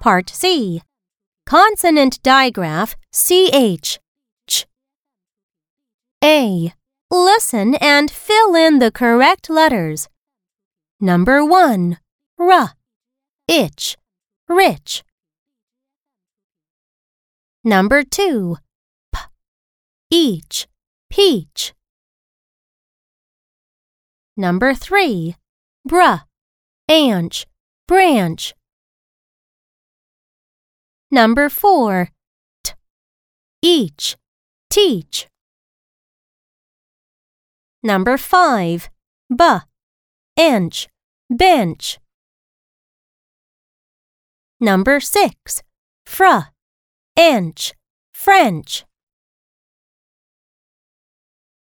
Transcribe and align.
Part 0.00 0.30
C. 0.30 0.82
Consonant 1.46 2.22
digraph 2.22 2.96
CH. 3.12 3.98
Ch. 4.46 4.66
A. 6.24 6.72
Listen 7.10 7.74
and 7.76 8.10
fill 8.10 8.54
in 8.54 8.78
the 8.78 8.90
correct 8.90 9.50
letters. 9.50 10.08
Number 11.00 11.44
1. 11.44 11.98
R. 12.38 12.72
Itch. 13.48 13.96
Rich. 14.48 15.02
Number 17.64 18.02
2. 18.02 18.56
P. 19.12 19.20
Each. 20.10 20.66
Peach. 21.10 21.74
Number 24.36 24.74
3. 24.74 25.36
Bruh. 25.88 26.22
Anch. 26.90 27.46
Branch. 27.86 28.52
Number 31.08 31.48
4. 31.48 32.08
T. 32.64 32.72
Each. 33.62 34.16
Teach. 34.68 35.28
Number 37.84 38.18
5. 38.18 38.90
B. 39.32 39.44
Inch. 40.34 40.88
Bench. 41.30 42.00
Number 44.58 44.98
6. 44.98 45.62
Fr. 46.06 46.50
Inch. 47.14 47.72
French. 48.12 48.84